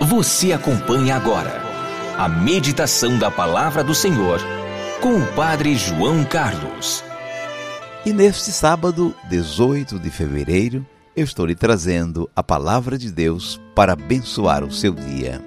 [0.00, 1.62] Você acompanha agora
[2.18, 4.40] a meditação da Palavra do Senhor
[5.00, 7.02] com o Padre João Carlos.
[8.04, 10.84] E neste sábado, 18 de fevereiro,
[11.16, 15.42] eu estou lhe trazendo a Palavra de Deus para abençoar o seu dia.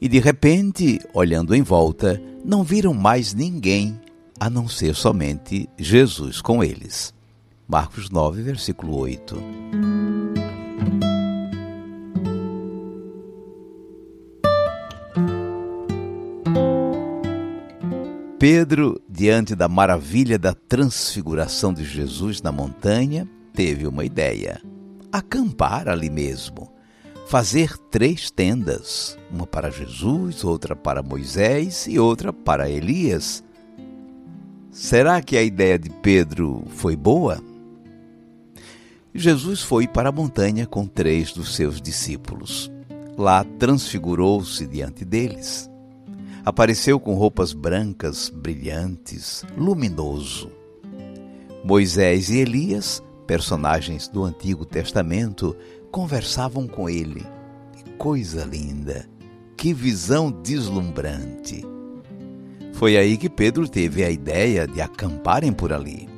[0.00, 4.00] E de repente, olhando em volta, não viram mais ninguém
[4.40, 7.12] a não ser somente Jesus com eles.
[7.66, 9.97] Marcos 9, versículo 8.
[18.50, 24.62] Pedro, diante da maravilha da transfiguração de Jesus na montanha, teve uma ideia:
[25.12, 26.72] acampar ali mesmo,
[27.26, 33.44] fazer três tendas, uma para Jesus, outra para Moisés e outra para Elias.
[34.70, 37.44] Será que a ideia de Pedro foi boa?
[39.14, 42.72] Jesus foi para a montanha com três dos seus discípulos.
[43.14, 45.68] Lá transfigurou-se diante deles
[46.48, 50.50] apareceu com roupas brancas, brilhantes, luminoso.
[51.62, 55.54] Moisés e Elias, personagens do Antigo Testamento,
[55.90, 57.22] conversavam com ele.
[57.74, 59.06] Que coisa linda!
[59.58, 61.66] Que visão deslumbrante!
[62.72, 66.08] Foi aí que Pedro teve a ideia de acamparem por ali.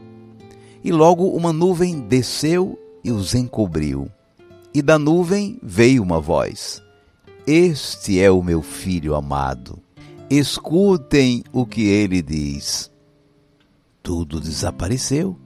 [0.85, 4.09] E logo uma nuvem desceu e os encobriu.
[4.73, 6.81] E da nuvem veio uma voz:
[7.45, 9.83] Este é o meu filho amado
[10.31, 12.89] escutem o que ele diz.
[14.01, 15.37] Tudo desapareceu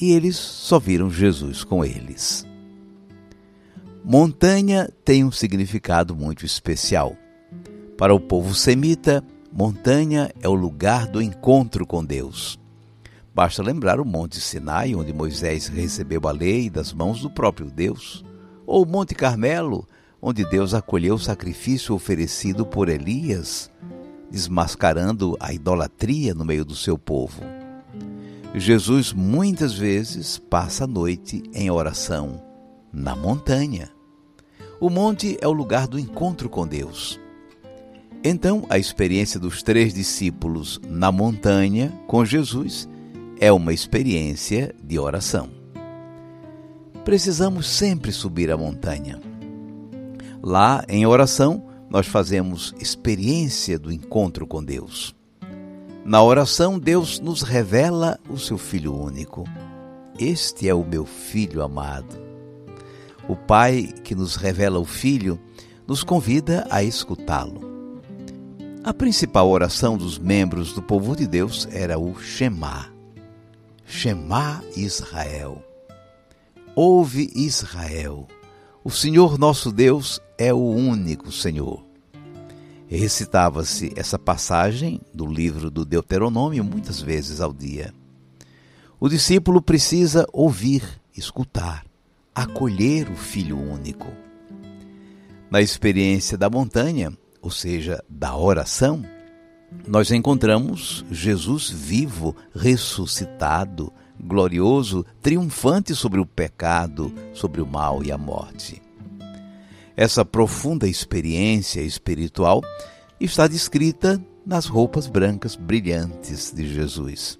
[0.00, 2.46] e eles só viram Jesus com eles.
[4.02, 7.14] Montanha tem um significado muito especial.
[7.98, 9.22] Para o povo semita,
[9.52, 12.58] montanha é o lugar do encontro com Deus.
[13.34, 18.24] Basta lembrar o Monte Sinai, onde Moisés recebeu a lei das mãos do próprio Deus,
[18.66, 19.86] ou o Monte Carmelo,
[20.22, 23.70] onde Deus acolheu o sacrifício oferecido por Elias
[24.30, 27.42] desmascarando a idolatria no meio do seu povo.
[28.54, 32.42] Jesus muitas vezes passa a noite em oração
[32.92, 33.90] na montanha.
[34.80, 37.20] O monte é o lugar do encontro com Deus.
[38.24, 42.88] Então, a experiência dos três discípulos na montanha com Jesus
[43.38, 45.50] é uma experiência de oração.
[47.04, 49.20] Precisamos sempre subir a montanha.
[50.42, 55.14] Lá, em oração, nós fazemos experiência do encontro com Deus.
[56.04, 59.44] Na oração, Deus nos revela o seu Filho único.
[60.18, 62.16] Este é o meu Filho amado.
[63.28, 65.38] O Pai que nos revela o Filho
[65.86, 67.60] nos convida a escutá-lo.
[68.84, 72.86] A principal oração dos membros do povo de Deus era o Shema.
[73.84, 75.60] Shema Israel.
[76.76, 78.28] Ouve Israel.
[78.86, 81.84] O Senhor nosso Deus é o único Senhor.
[82.86, 87.92] Recitava-se essa passagem do livro do Deuteronômio muitas vezes ao dia.
[89.00, 90.84] O discípulo precisa ouvir,
[91.16, 91.84] escutar,
[92.32, 94.06] acolher o Filho único.
[95.50, 97.12] Na experiência da montanha,
[97.42, 99.04] ou seja, da oração,
[99.84, 108.18] nós encontramos Jesus vivo, ressuscitado, glorioso, triunfante sobre o pecado, sobre o mal e a
[108.18, 108.85] morte.
[109.96, 112.62] Essa profunda experiência espiritual
[113.18, 117.38] está descrita nas roupas brancas brilhantes de Jesus.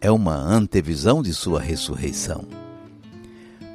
[0.00, 2.46] É uma antevisão de sua ressurreição.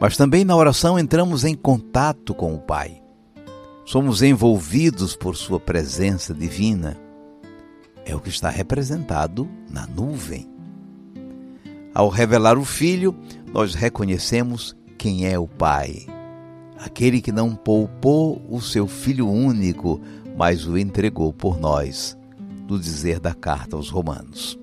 [0.01, 2.99] Mas também na oração entramos em contato com o Pai.
[3.85, 6.97] Somos envolvidos por sua presença divina.
[8.05, 10.49] É o que está representado na nuvem.
[11.93, 13.15] Ao revelar o Filho,
[13.53, 16.18] nós reconhecemos quem é o Pai.
[16.79, 19.99] Aquele que não poupou o seu Filho único,
[20.37, 22.17] mas o entregou por nós,
[22.65, 24.57] do dizer da carta aos Romanos.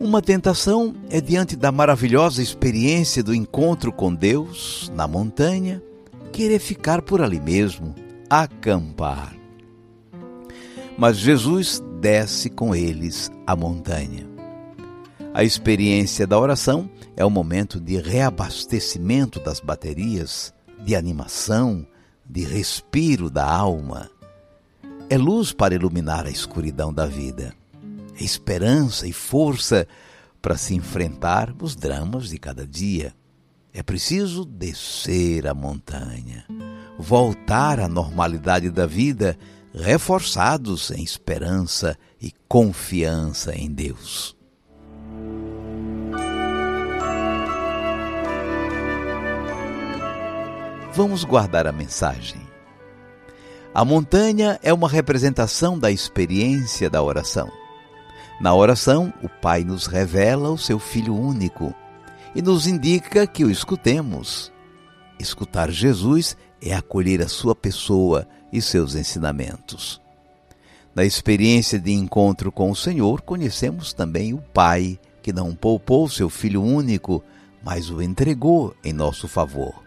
[0.00, 5.80] Uma tentação é diante da maravilhosa experiência do encontro com Deus na montanha,
[6.32, 7.94] querer ficar por ali mesmo,
[8.28, 9.34] acampar.
[10.96, 14.26] Mas Jesus desce com eles a montanha.
[15.32, 20.54] A experiência da oração é o momento de reabastecimento das baterias,
[20.84, 21.84] de animação,
[22.24, 24.08] de respiro da alma.
[25.10, 27.52] É luz para iluminar a escuridão da vida.
[28.14, 29.84] É esperança e força
[30.40, 33.12] para se enfrentar os dramas de cada dia.
[33.72, 36.46] É preciso descer a montanha,
[36.96, 39.36] voltar à normalidade da vida,
[39.74, 44.37] reforçados em esperança e confiança em Deus.
[50.98, 52.40] Vamos guardar a mensagem.
[53.72, 57.48] A montanha é uma representação da experiência da oração.
[58.40, 61.72] Na oração, o Pai nos revela o seu Filho único
[62.34, 64.52] e nos indica que o escutemos.
[65.20, 70.02] Escutar Jesus é acolher a sua pessoa e seus ensinamentos.
[70.96, 76.28] Na experiência de encontro com o Senhor, conhecemos também o Pai, que não poupou seu
[76.28, 77.22] Filho único,
[77.62, 79.86] mas o entregou em nosso favor.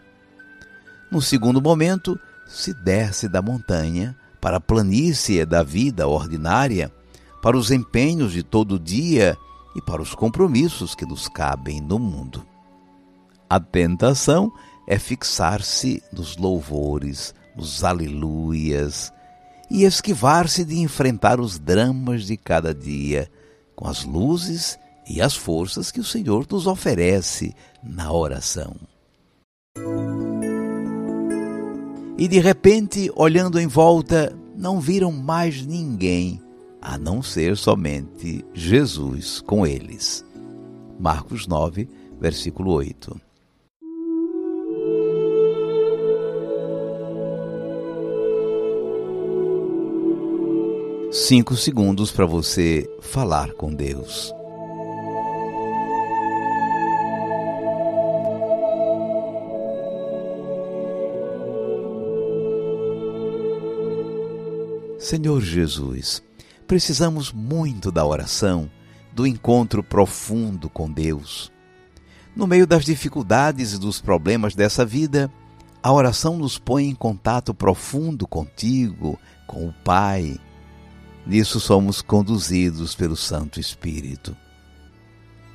[1.12, 6.90] No segundo momento, se desce da montanha para a planície da vida ordinária,
[7.42, 9.36] para os empenhos de todo dia
[9.76, 12.42] e para os compromissos que nos cabem no mundo.
[13.46, 14.50] A tentação
[14.88, 19.12] é fixar-se nos louvores, nos aleluias
[19.70, 23.30] e esquivar-se de enfrentar os dramas de cada dia
[23.76, 28.74] com as luzes e as forças que o Senhor nos oferece na oração.
[32.22, 36.40] E de repente, olhando em volta, não viram mais ninguém
[36.80, 40.24] a não ser somente Jesus com eles.
[41.00, 41.88] Marcos 9,
[42.20, 43.20] versículo 8.
[51.10, 54.32] Cinco segundos para você falar com Deus.
[65.02, 66.22] Senhor Jesus,
[66.64, 68.70] precisamos muito da oração,
[69.12, 71.50] do encontro profundo com Deus.
[72.36, 75.28] No meio das dificuldades e dos problemas dessa vida,
[75.82, 80.38] a oração nos põe em contato profundo contigo, com o Pai.
[81.26, 84.36] Nisso somos conduzidos pelo Santo Espírito.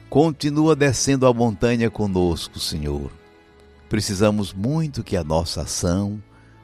[0.10, 3.10] Continua descendo a montanha conosco, Senhor.
[3.88, 6.22] Precisamos muito que a nossa ação,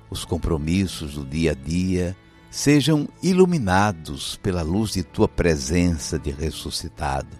[0.09, 2.13] os compromissos do dia a dia,
[2.53, 7.35] sejam iluminados pela luz de tua presença de ressuscitado.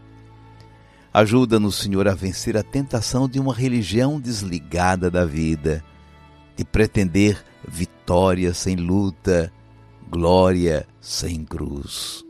[1.14, 5.86] Ajuda-nos, Senhor, a vencer a tentação de uma religião desligada da vida,
[6.58, 9.54] de pretender vitória sem luta,
[10.10, 12.26] glória sem cruz.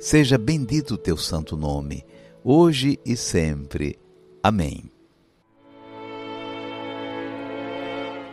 [0.00, 2.06] Seja bendito o teu santo nome,
[2.42, 3.98] hoje e sempre.
[4.42, 4.90] Amém.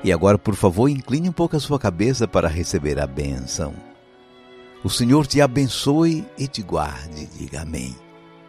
[0.04, 3.74] E agora, por favor, incline um pouco a sua cabeça para receber a bênção.
[4.84, 7.26] O Senhor te abençoe e te guarde.
[7.38, 7.96] Diga amém.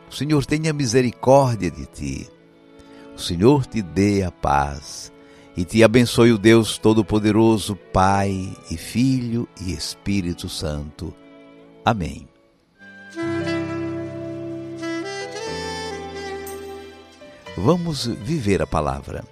[0.09, 2.30] O Senhor tenha misericórdia de ti.
[3.16, 5.12] O Senhor te dê a paz.
[5.57, 11.12] E te abençoe o Deus Todo-Poderoso, Pai e Filho e Espírito Santo.
[11.85, 12.28] Amém.
[17.57, 19.25] Vamos viver a palavra.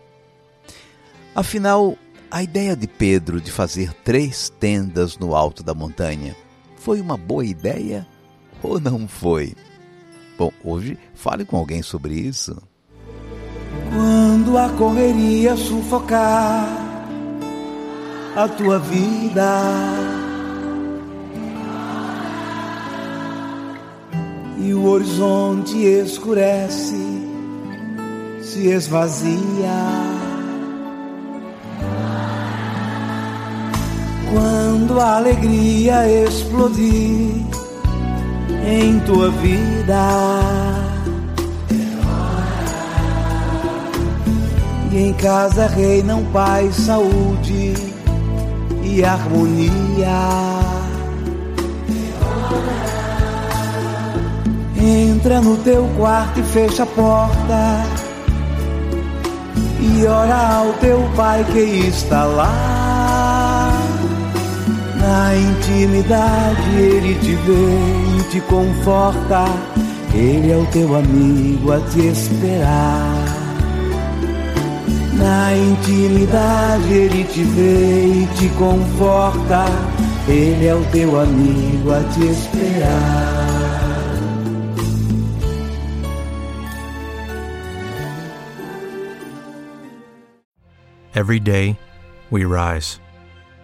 [1.35, 1.97] Afinal,
[2.31, 6.37] a ideia de Pedro de fazer três tendas no alto da montanha
[6.77, 8.07] foi uma boa ideia
[8.63, 9.55] ou não foi?
[10.37, 12.57] Bom, hoje fale com alguém sobre isso.
[13.91, 16.69] Quando a correria sufocar
[18.37, 19.63] a tua vida,
[24.61, 26.97] e o horizonte escurece,
[28.43, 30.28] se esvazia.
[34.89, 37.45] Quando a alegria explodir
[38.67, 40.41] em tua vida.
[44.91, 47.75] E em casa reinam paz, saúde
[48.83, 49.71] e harmonia.
[54.81, 57.85] Entra no teu quarto e fecha a porta.
[59.81, 62.88] e ora ao teu Pai que está lá.
[65.09, 69.47] Na intimidade ele te vê e te conforta,
[70.13, 73.25] ele é o teu amigo a te esperar.
[75.15, 79.65] Na intimidade ele te vê e te conforta,
[80.29, 83.49] ele é o teu amigo a te esperar.
[91.15, 91.79] Every day,
[92.31, 93.01] we rise,